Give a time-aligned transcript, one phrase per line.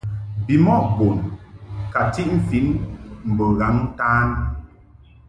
[0.45, 1.17] Bimɔʼ bun
[1.93, 2.67] ka ntiʼ mfin
[3.31, 4.29] mbo ghaŋ-ntan.